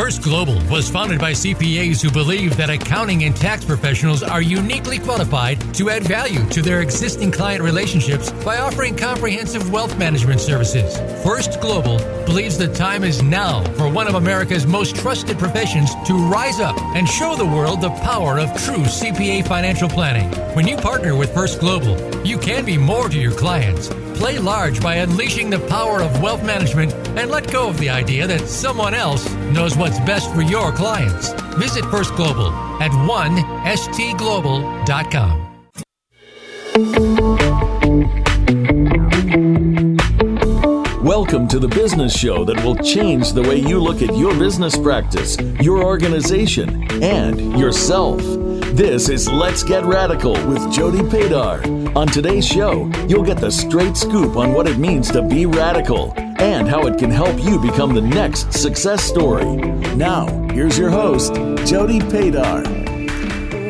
[0.00, 4.98] First Global was founded by CPAs who believe that accounting and tax professionals are uniquely
[4.98, 10.96] qualified to add value to their existing client relationships by offering comprehensive wealth management services.
[11.22, 16.14] First Global believes the time is now for one of America's most trusted professions to
[16.14, 20.30] rise up and show the world the power of true CPA financial planning.
[20.54, 21.94] When you partner with First Global,
[22.24, 23.88] you can be more to your clients.
[24.14, 28.26] Play large by unleashing the power of wealth management and let go of the idea
[28.26, 31.32] that someone else knows what's best for your clients.
[31.56, 32.48] Visit First Global
[32.80, 35.46] at 1stglobal.com.
[41.04, 44.76] Welcome to the business show that will change the way you look at your business
[44.76, 48.20] practice, your organization, and yourself.
[48.74, 51.96] This is Let's Get Radical with Jody Padar.
[51.96, 56.14] On today's show, you'll get the straight scoop on what it means to be radical
[56.40, 59.44] and how it can help you become the next success story.
[59.94, 61.34] Now, here's your host,
[61.66, 62.80] Jody Padar.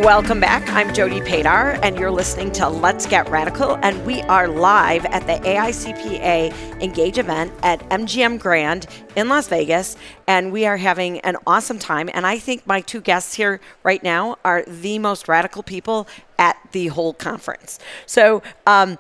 [0.04, 0.66] Welcome back.
[0.70, 3.76] I'm Jody Padar, and you're listening to Let's Get Radical.
[3.82, 8.86] And we are live at the AICPA Engage event at MGM Grand
[9.16, 9.96] in Las Vegas.
[10.28, 12.08] And we are having an awesome time.
[12.14, 16.06] And I think my two guests here right now are the most radical people
[16.38, 17.80] at the whole conference.
[18.06, 18.96] So, um,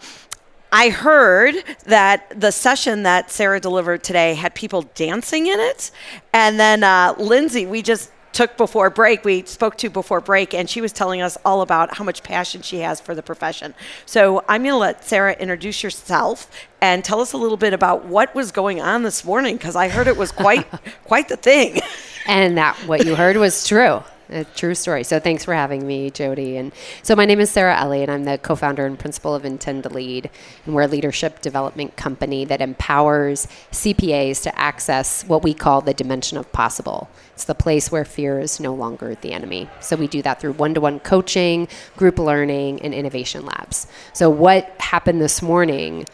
[0.72, 5.90] I heard that the session that Sarah delivered today had people dancing in it.
[6.32, 10.70] And then uh, Lindsay, we just took before break, we spoke to before break, and
[10.70, 13.74] she was telling us all about how much passion she has for the profession.
[14.06, 18.04] So I'm going to let Sarah introduce yourself and tell us a little bit about
[18.04, 20.66] what was going on this morning because I heard it was quite
[21.04, 21.80] quite the thing.
[22.26, 24.02] And that what you heard was true.
[24.32, 25.02] A true story.
[25.02, 26.56] So thanks for having me, Jody.
[26.56, 28.08] And so my name is Sarah Elliott.
[28.08, 30.30] And I'm the co-founder and principal of Intend to Lead,
[30.64, 35.94] and we're a leadership development company that empowers CPAs to access what we call the
[35.94, 37.10] dimension of possible.
[37.34, 39.68] It's the place where fear is no longer the enemy.
[39.80, 43.88] So we do that through one-to-one coaching, group learning, and innovation labs.
[44.12, 46.06] So what happened this morning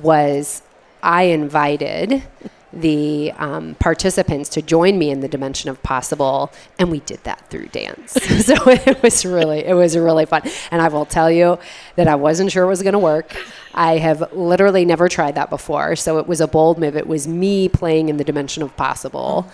[0.00, 0.62] was
[1.02, 2.22] I invited
[2.80, 7.48] the um, participants to join me in the dimension of possible and we did that
[7.50, 8.16] through dance.
[8.44, 10.42] So it was really it was really fun.
[10.70, 11.58] And i will tell you
[11.96, 13.34] that i wasn't sure it was going to work.
[13.72, 15.96] I have literally never tried that before.
[15.96, 16.96] So it was a bold move.
[16.96, 19.50] It was me playing in the dimension of possible.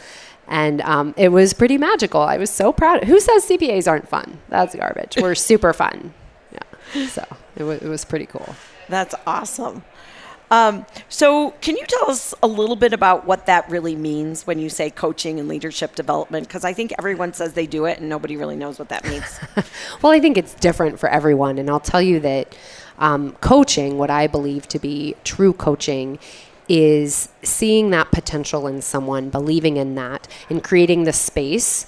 [0.49, 2.21] And um, it was pretty magical.
[2.21, 3.05] I was so proud.
[3.05, 4.39] Who says cpas aren't fun?
[4.49, 5.17] That's garbage.
[5.21, 6.13] We're super fun.
[6.53, 7.07] Yeah.
[7.07, 7.23] So
[7.55, 8.55] it, w- it was pretty cool.
[8.89, 9.85] That's awesome.
[10.51, 14.59] Um, so, can you tell us a little bit about what that really means when
[14.59, 16.49] you say coaching and leadership development?
[16.49, 19.39] Because I think everyone says they do it and nobody really knows what that means.
[20.03, 21.59] well, I think it's different for everyone.
[21.59, 22.57] And I'll tell you that
[22.99, 26.19] um, coaching, what I believe to be true coaching,
[26.69, 31.87] is seeing that potential in someone, believing in that, and creating the space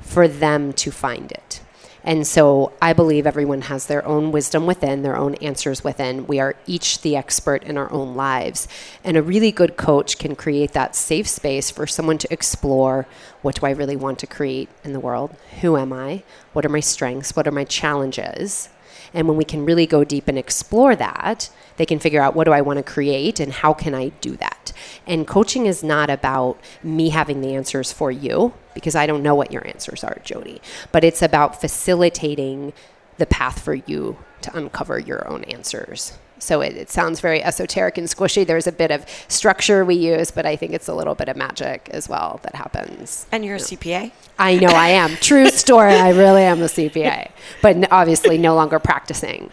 [0.00, 1.60] for them to find it.
[2.04, 6.26] And so I believe everyone has their own wisdom within, their own answers within.
[6.26, 8.68] We are each the expert in our own lives.
[9.02, 13.06] And a really good coach can create that safe space for someone to explore
[13.40, 15.34] what do I really want to create in the world?
[15.62, 16.22] Who am I?
[16.52, 17.34] What are my strengths?
[17.34, 18.68] What are my challenges?
[19.14, 22.44] And when we can really go deep and explore that, they can figure out what
[22.44, 24.72] do I want to create and how can I do that.
[25.06, 29.34] And coaching is not about me having the answers for you because I don't know
[29.34, 30.60] what your answers are, Jody,
[30.92, 32.72] but it's about facilitating
[33.18, 36.18] the path for you to uncover your own answers.
[36.38, 38.46] So it, it, sounds very esoteric and squishy.
[38.46, 41.36] There's a bit of structure we use, but I think it's a little bit of
[41.36, 43.26] magic as well that happens.
[43.32, 44.12] And you're a CPA?
[44.38, 45.16] I know I am.
[45.16, 45.94] True story.
[45.94, 47.30] I really am a CPA,
[47.62, 49.50] but obviously no longer practicing.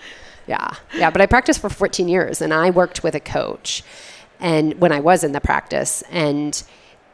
[0.52, 0.76] Yeah.
[0.94, 1.10] Yeah.
[1.10, 3.84] But I practiced for 14 years and I worked with a coach
[4.42, 6.62] and when I was in the practice and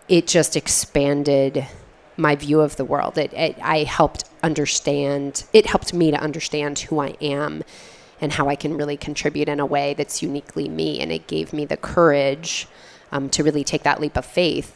[0.08, 1.68] it just expanded
[2.16, 3.16] my view of the world.
[3.16, 7.64] It, it, I helped understand, it helped me to understand who I am
[8.20, 11.00] and how I can really contribute in a way that's uniquely me.
[11.00, 12.68] And it gave me the courage
[13.12, 14.76] um, to really take that leap of faith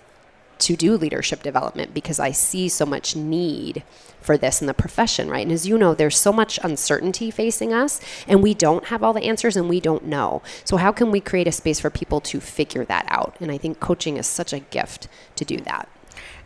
[0.60, 3.82] to do leadership development because I see so much need
[4.22, 5.46] for this in the profession, right?
[5.46, 9.14] And as you know, there's so much uncertainty facing us, and we don't have all
[9.14, 10.42] the answers and we don't know.
[10.64, 13.36] So, how can we create a space for people to figure that out?
[13.40, 15.90] And I think coaching is such a gift to do that.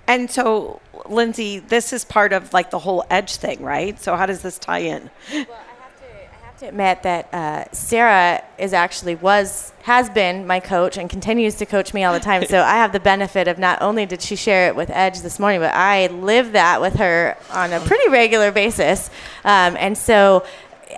[0.08, 4.00] And so, Lindsay, this is part of like the whole edge thing, right?
[4.00, 5.10] So, how does this tie in?
[5.32, 5.46] Well,
[6.60, 11.66] to admit that uh, Sarah is actually was has been my coach and continues to
[11.66, 12.46] coach me all the time.
[12.46, 15.38] So I have the benefit of not only did she share it with Edge this
[15.38, 19.10] morning, but I live that with her on a pretty regular basis.
[19.44, 20.46] Um, and so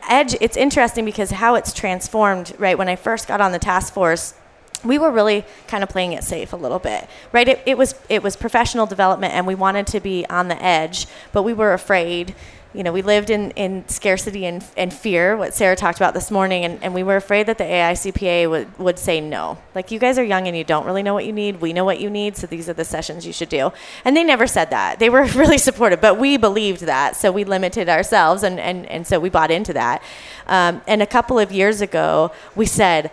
[0.07, 2.53] Edge, it's interesting because how it's transformed.
[2.59, 4.35] Right when I first got on the task force,
[4.83, 7.47] we were really kind of playing it safe a little bit, right?
[7.47, 11.07] It, it was it was professional development, and we wanted to be on the edge,
[11.31, 12.35] but we were afraid.
[12.73, 16.29] You know, we lived in, in scarcity and, and fear, what Sarah talked about this
[16.29, 19.57] morning, and, and we were afraid that the AICPA would, would say no.
[19.73, 21.59] Like, you guys are young and you don't really know what you need.
[21.59, 23.71] We know what you need, so these are the sessions you should do.
[24.05, 24.99] And they never said that.
[24.99, 29.07] They were really supportive, but we believed that, so we limited ourselves, and, and, and
[29.07, 30.03] so we bought into that.
[30.45, 33.09] Um, and a couple of years ago, we said,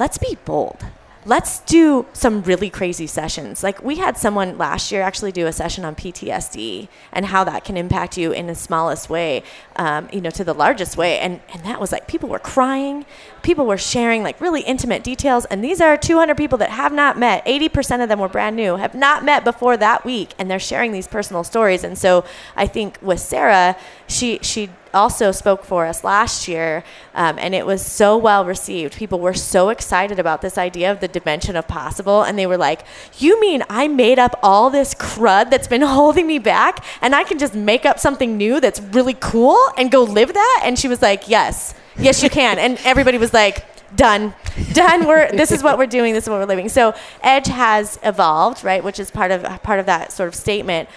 [0.00, 0.84] let's be bold.
[1.26, 3.62] Let's do some really crazy sessions.
[3.62, 7.62] Like we had someone last year actually do a session on PTSD and how that
[7.64, 9.42] can impact you in the smallest way,
[9.80, 11.18] um, you know, to the largest way.
[11.18, 13.06] And and that was like people were crying,
[13.42, 15.46] people were sharing like really intimate details.
[15.46, 17.42] And these are 200 people that have not met.
[17.46, 20.92] 80% of them were brand new, have not met before that week, and they're sharing
[20.92, 21.82] these personal stories.
[21.82, 23.74] And so I think with Sarah,
[24.06, 26.84] she she also spoke for us last year,
[27.14, 28.96] um, and it was so well received.
[28.96, 32.56] People were so excited about this idea of the dimension of possible, and they were
[32.56, 32.82] like,
[33.18, 37.24] "You mean I made up all this crud that's been holding me back, and I
[37.24, 40.88] can just make up something new that's really cool and go live that?" And she
[40.88, 43.64] was like, "Yes, yes, you can." and everybody was like,
[43.96, 44.32] done
[44.72, 47.98] done we're this is what we're doing this is what we're living so edge has
[48.04, 50.88] evolved right which is part of part of that sort of statement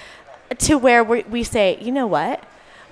[0.59, 2.43] to where we, we say you know what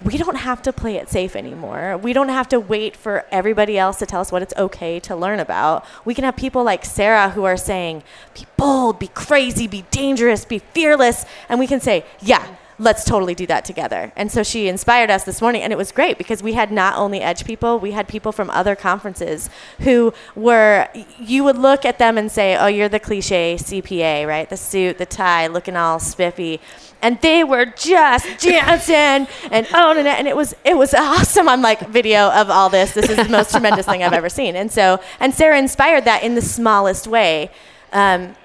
[0.04, 1.98] we don't have to play it safe anymore.
[1.98, 5.16] We don't have to wait for everybody else to tell us what it's okay to
[5.16, 5.86] learn about.
[6.06, 8.04] We can have people like Sarah who are saying,
[8.34, 11.25] be bold, be crazy, be dangerous, be fearless.
[11.50, 14.12] And we can say, yeah, let's totally do that together.
[14.16, 16.98] And so she inspired us this morning, and it was great because we had not
[16.98, 19.50] only Edge people, we had people from other conferences
[19.80, 20.89] who were,
[21.19, 24.50] you would look at them and say, oh, you're the cliche CPA, right?
[24.50, 26.60] The suit, the tie, looking all spiffy
[27.04, 31.60] and they were just dancing and owning it and it was it was awesome on
[31.60, 34.72] like video of all this this is the most tremendous thing i've ever seen and
[34.72, 37.50] so and sarah inspired that in the smallest way
[37.92, 38.36] um,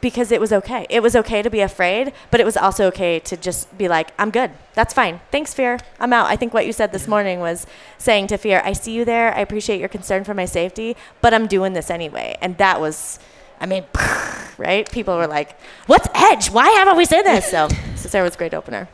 [0.00, 3.18] because it was okay it was okay to be afraid but it was also okay
[3.18, 6.66] to just be like i'm good that's fine thanks fear i'm out i think what
[6.66, 7.66] you said this morning was
[7.98, 11.32] saying to fear i see you there i appreciate your concern for my safety but
[11.32, 13.18] i'm doing this anyway and that was
[13.60, 13.84] I mean,
[14.58, 14.90] right?
[14.90, 16.50] People were like, "What's Edge?
[16.50, 18.88] Why haven't we said this?" So, so Sarah was a great opener.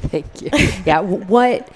[0.00, 0.50] Thank you.
[0.84, 1.68] Yeah, what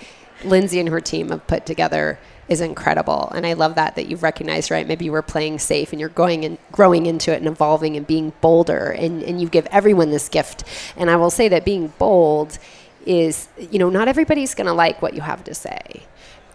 [0.45, 2.19] Lindsay and her team have put together
[2.53, 4.71] is incredible, and I love that that you've recognized.
[4.71, 4.87] Right?
[4.87, 8.07] Maybe you were playing safe, and you're going and growing into it and evolving and
[8.07, 10.65] being bolder, and and you give everyone this gift.
[10.97, 12.59] And I will say that being bold
[13.05, 16.07] is, you know, not everybody's to like what you have to say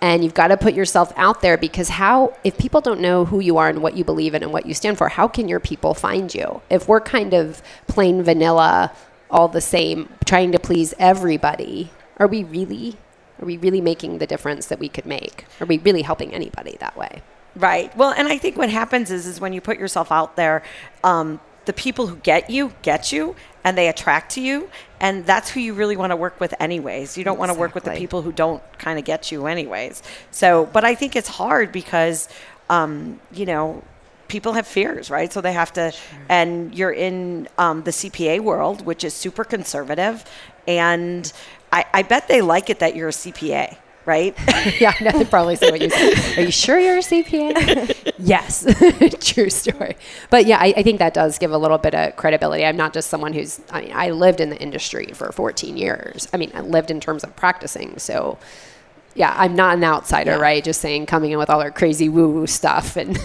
[0.02, 3.40] and you've got to put yourself out there because how if people don't know who
[3.40, 5.60] you are and what you believe in and what you stand for how can your
[5.60, 8.92] people find you if we're kind of plain vanilla
[9.30, 12.96] all the same trying to please everybody are we really
[13.40, 15.46] are we really making the difference that we could make?
[15.62, 17.22] Are we really helping anybody that way?
[17.58, 17.96] Right.
[17.98, 20.64] Well and i think what happens is is when you put yourself out there
[21.04, 24.70] um, the people who get you get you and they attract to you
[25.00, 27.18] and that's who you really want to work with anyways.
[27.18, 30.02] You don't want to work with the people who don't kind of get you anyways.
[30.32, 32.30] So but i think it's hard because
[32.70, 33.84] um, you know
[34.28, 35.32] people have fears right?
[35.32, 36.20] So they have to sure.
[36.30, 40.24] and you're in um, the cpa world which is super conservative
[40.68, 41.32] and
[41.72, 43.78] I, I bet they like it that you're a cpa
[44.08, 44.34] right?
[44.80, 46.38] yeah, I know they probably say what you said.
[46.38, 48.14] Are you sure you're a CPA?
[48.18, 48.66] yes,
[49.34, 49.98] true story.
[50.30, 52.66] But yeah, I, I, think that does give a little bit of credibility.
[52.66, 56.28] I'm not just someone who's, I mean, I lived in the industry for 14 years.
[56.34, 58.00] I mean, I lived in terms of practicing.
[58.00, 58.40] So
[59.18, 60.38] yeah, I'm not an outsider, yeah.
[60.38, 60.64] right?
[60.64, 63.18] Just saying, coming in with all our crazy woo woo stuff, and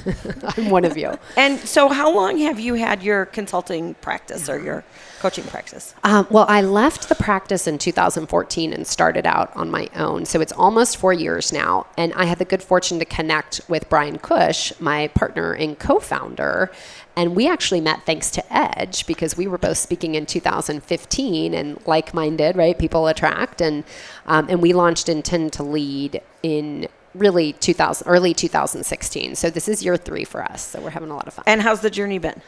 [0.57, 1.19] I'm one of you.
[1.37, 4.85] And so, how long have you had your consulting practice or your
[5.23, 5.95] coaching practice?
[6.03, 10.25] Um, well, I left the practice in 2014 and started out on my own.
[10.25, 11.87] So it's almost four years now.
[11.97, 16.01] And I had the good fortune to connect with Brian Cush, my partner and co
[16.01, 16.73] founder.
[17.17, 21.87] And we actually met thanks to Edge because we were both speaking in 2015 and
[21.87, 22.79] like minded, right?
[22.79, 23.61] People attract.
[23.61, 23.85] And,
[24.27, 29.85] um, and we launched Intend to Lead in really 2000 early 2016 so this is
[29.85, 32.17] year three for us so we're having a lot of fun and how's the journey
[32.19, 32.41] been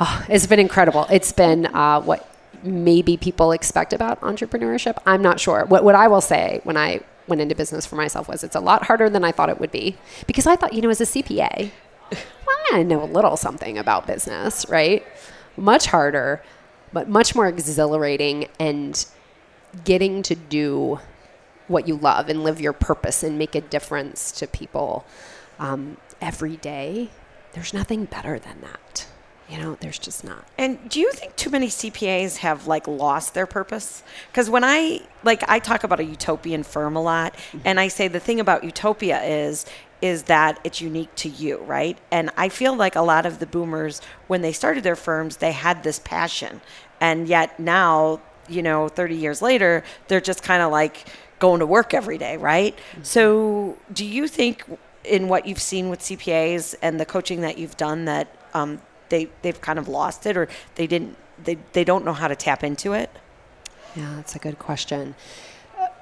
[0.00, 1.06] Oh, it's been incredible.
[1.10, 2.28] It's been uh, what
[2.62, 4.98] maybe people expect about entrepreneurship.
[5.06, 5.64] I'm not sure.
[5.66, 8.60] What, what I will say when I went into business for myself was it's a
[8.60, 9.96] lot harder than I thought it would be
[10.26, 11.70] because I thought, you know, as a CPA,
[12.46, 15.04] well, I know a little something about business, right?
[15.56, 16.42] Much harder,
[16.92, 19.04] but much more exhilarating and
[19.84, 21.00] getting to do
[21.66, 25.04] what you love and live your purpose and make a difference to people
[25.58, 27.10] um, every day.
[27.52, 29.06] There's nothing better than that
[29.48, 33.34] you know there's just not and do you think too many cpas have like lost
[33.34, 37.58] their purpose because when i like i talk about a utopian firm a lot mm-hmm.
[37.64, 39.66] and i say the thing about utopia is
[40.04, 41.96] is that it's unique to you, right?
[42.10, 45.52] And I feel like a lot of the boomers, when they started their firms, they
[45.52, 46.60] had this passion.
[47.00, 51.06] And yet now, you know, 30 years later, they're just kind of like
[51.38, 52.76] going to work every day, right?
[52.76, 53.02] Mm-hmm.
[53.02, 54.64] So, do you think
[55.04, 59.30] in what you've seen with CPAs and the coaching that you've done that um, they,
[59.40, 62.62] they've kind of lost it or they didn't, they, they don't know how to tap
[62.62, 63.08] into it?
[63.96, 65.14] Yeah, that's a good question.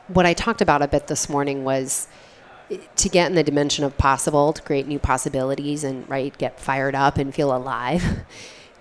[0.09, 2.09] What I talked about a bit this morning was
[2.97, 6.95] to get in the dimension of possible, to create new possibilities and right get fired
[6.95, 8.21] up and feel alive.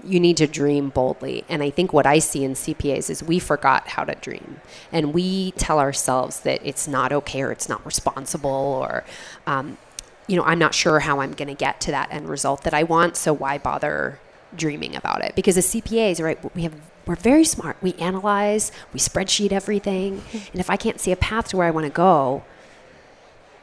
[0.04, 1.46] You need to dream boldly.
[1.48, 4.60] And I think what I see in CPAs is we forgot how to dream.
[4.92, 9.04] And we tell ourselves that it's not okay or it's not responsible or,
[9.46, 9.78] um,
[10.26, 12.74] you know, I'm not sure how I'm going to get to that end result that
[12.74, 13.16] I want.
[13.16, 14.20] So why bother
[14.56, 15.36] dreaming about it?
[15.36, 16.74] Because as CPAs, right, we have
[17.06, 17.78] we're very smart.
[17.82, 20.22] We analyze, we spreadsheet everything.
[20.34, 22.44] And if I can't see a path to where I want to go,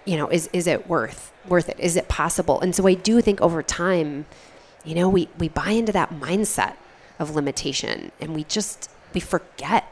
[0.09, 1.79] you know, is is it worth worth it?
[1.79, 2.59] Is it possible?
[2.63, 4.25] And so I do think over time,
[4.83, 6.77] you know, we we buy into that mindset
[7.19, 9.85] of limitation and we just we forget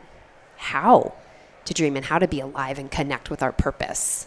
[0.57, 1.13] how
[1.67, 4.27] to dream and how to be alive and connect with our purpose.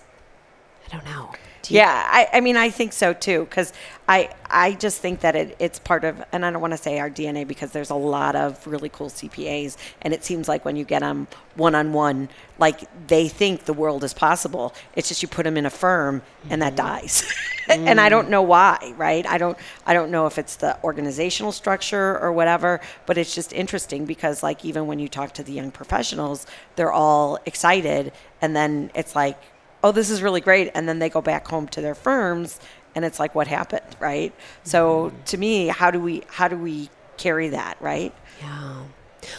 [0.86, 1.32] I don't know.
[1.68, 3.74] Yeah, I, I mean, I think so too, because
[4.08, 7.00] I, I just think that it, it's part of, and I don't want to say
[7.00, 10.76] our DNA because there's a lot of really cool CPAs, and it seems like when
[10.76, 14.74] you get them one on one, like they think the world is possible.
[14.96, 16.88] It's just you put them in a firm and that mm-hmm.
[16.88, 17.22] dies,
[17.68, 17.78] mm.
[17.88, 19.28] and I don't know why, right?
[19.28, 23.54] I don't, I don't know if it's the organizational structure or whatever, but it's just
[23.54, 28.12] interesting because like even when you talk to the young professionals, they're all excited,
[28.42, 29.38] and then it's like
[29.84, 30.72] oh, this is really great.
[30.74, 32.60] And then they go back home to their firms
[32.96, 33.96] and it's like, what happened?
[34.00, 34.32] Right.
[34.32, 34.70] Mm-hmm.
[34.70, 37.78] So to me, how do we, how do we carry that?
[37.82, 38.14] Right.
[38.42, 38.84] Yeah.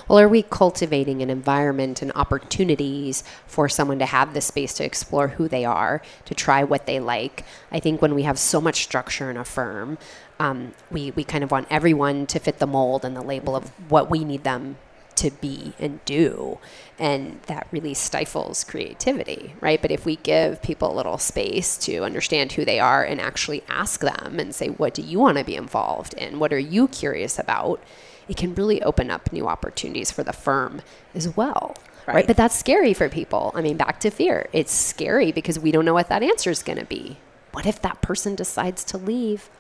[0.09, 4.85] Well, are we cultivating an environment and opportunities for someone to have the space to
[4.85, 7.45] explore who they are, to try what they like?
[7.73, 9.99] I think when we have so much structure in a firm,
[10.39, 13.69] um, we, we kind of want everyone to fit the mold and the label of
[13.91, 14.77] what we need them
[15.21, 16.59] to be and do.
[16.99, 19.81] And that really stifles creativity, right?
[19.81, 23.63] But if we give people a little space to understand who they are and actually
[23.69, 26.39] ask them and say, what do you want to be involved in?
[26.39, 27.83] What are you curious about?
[28.29, 30.83] It can really open up new opportunities for the firm
[31.15, 31.77] as well.
[32.07, 32.17] Right.
[32.17, 32.27] right.
[32.27, 33.53] But that's scary for people.
[33.55, 34.49] I mean, back to fear.
[34.53, 37.19] It's scary because we don't know what that answer is going to be.
[37.53, 39.51] What if that person decides to leave?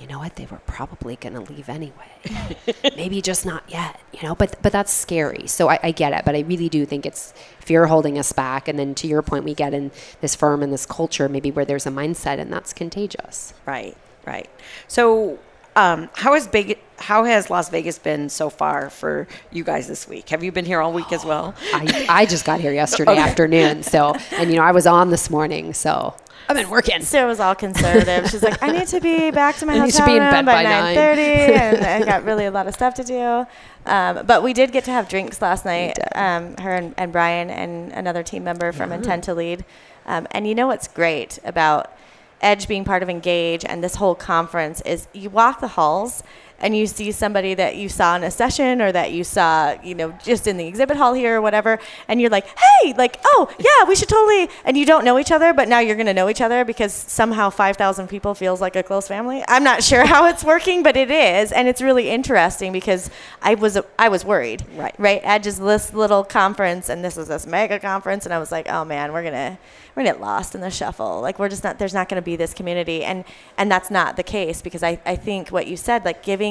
[0.00, 0.36] You know what?
[0.36, 2.56] They were probably going to leave anyway.
[2.96, 4.34] Maybe just not yet, you know.
[4.34, 5.46] But but that's scary.
[5.46, 8.68] So I, I, get it, but I really do think it's fear holding us back.
[8.68, 9.90] And then to your point, we get in
[10.20, 13.54] this firm and this culture, maybe where there's a mindset, and that's contagious.
[13.66, 13.96] Right.
[14.24, 14.48] Right.
[14.86, 15.38] So
[15.78, 20.08] um, how has big how has Las Vegas been so far for you guys this
[20.08, 20.28] week?
[20.30, 21.54] Have you been here all week as well?
[21.72, 23.20] I, I just got here yesterday okay.
[23.20, 26.14] afternoon, so and you know I was on this morning, so
[26.48, 27.02] I've been working.
[27.02, 28.30] Sarah was all conservative.
[28.30, 31.18] She's like, I need to be back to my I hotel room by, by 9.30
[31.18, 33.46] and I got really a lot of stuff to do.
[33.86, 37.50] Um, but we did get to have drinks last night, um, her and, and, Brian
[37.50, 39.02] and another team member from mm-hmm.
[39.02, 39.64] Intend to Lead.
[40.06, 41.92] Um, and you know what's great about
[42.40, 46.22] Edge being part of Engage and this whole conference is you walk the halls–
[46.60, 49.94] and you see somebody that you saw in a session or that you saw, you
[49.94, 53.48] know, just in the exhibit hall here or whatever, and you're like, hey, like, oh,
[53.58, 56.14] yeah, we should totally, and you don't know each other, but now you're going to
[56.14, 59.44] know each other because somehow 5,000 people feels like a close family.
[59.48, 63.10] I'm not sure how it's working, but it is, and it's really interesting because
[63.42, 64.94] I was I was worried, right?
[64.98, 68.50] Right, at just this little conference, and this was this mega conference, and I was
[68.50, 69.58] like, oh man, we're gonna
[69.94, 71.20] we're gonna get lost in the shuffle.
[71.20, 73.24] Like we're just not there's not gonna be this community, and
[73.56, 76.47] and that's not the case because I I think what you said, like giving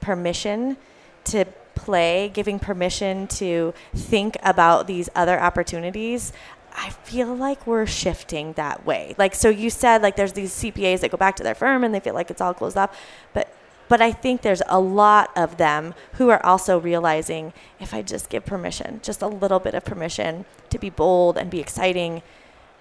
[0.00, 0.76] permission
[1.24, 6.32] to play, giving permission to think about these other opportunities.
[6.76, 9.14] I feel like we're shifting that way.
[9.16, 11.94] Like so you said like there's these CPAs that go back to their firm and
[11.94, 12.98] they feel like it's all closed off,
[13.32, 13.54] but
[13.88, 18.30] but I think there's a lot of them who are also realizing if I just
[18.30, 22.22] give permission, just a little bit of permission to be bold and be exciting,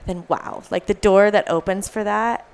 [0.06, 2.48] then wow, like the door that opens for that,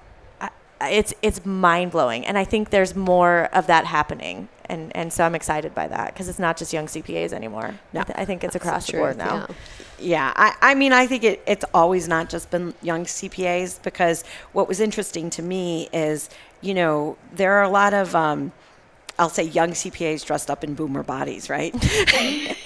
[0.81, 5.23] it's it's mind blowing, and I think there's more of that happening, and and so
[5.25, 7.75] I'm excited by that because it's not just young CPAs anymore.
[7.93, 9.47] No, I, th- I think it's across the board now.
[9.49, 9.55] Yeah.
[10.01, 14.23] Yeah, I, I mean, I think it, it's always not just been young CPAs because
[14.53, 16.29] what was interesting to me is,
[16.61, 18.53] you know, there are a lot of, um,
[19.17, 21.73] I'll say, young CPAs dressed up in boomer bodies, right?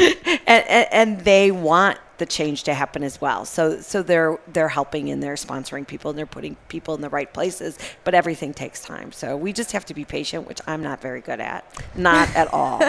[0.46, 3.44] and, and, and, they want the change to happen as well.
[3.46, 7.08] So so they're they're helping and they're sponsoring people and they're putting people in the
[7.08, 9.10] right places, but everything takes time.
[9.12, 11.64] So we just have to be patient, which I'm not very good at.
[11.96, 12.82] Not at all.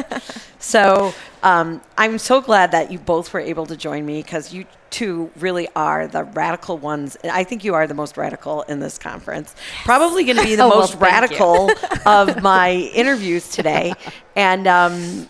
[0.60, 1.14] So
[1.44, 5.32] Um, I'm so glad that you both were able to join me because you two
[5.38, 7.18] really are the radical ones.
[7.24, 9.56] I think you are the most radical in this conference.
[9.86, 11.00] Probably going to be the Oh, most you.
[11.00, 11.72] radical
[12.06, 13.94] of my interviews today.
[14.36, 15.30] And um,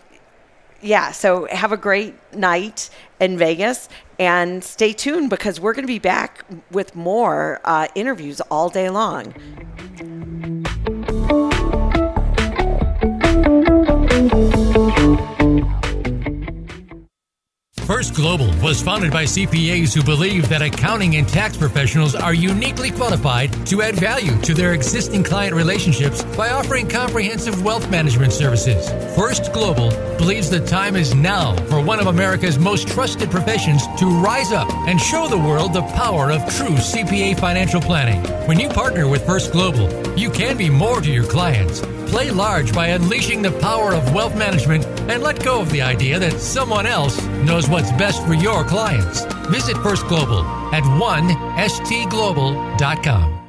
[0.82, 5.88] yeah, so have a great night in Vegas and stay tuned because we're going to
[5.88, 9.34] be back with more uh, interviews all day long.
[17.92, 22.90] First Global was founded by CPAs who believe that accounting and tax professionals are uniquely
[22.90, 28.90] qualified to add value to their existing client relationships by offering comprehensive wealth management services.
[29.14, 34.06] First Global believes the time is now for one of America's most trusted professions to
[34.06, 38.24] rise up and show the world the power of true CPA financial planning.
[38.48, 41.82] When you partner with First Global, you can be more to your clients.
[42.12, 46.20] Play large by unleashing the power of wealth management and let go of the idea
[46.20, 49.24] that someone else knows what's best for your clients.
[49.48, 53.41] Visit First Global at 1stglobal.com.